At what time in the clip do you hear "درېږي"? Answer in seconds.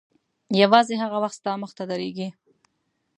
1.91-2.29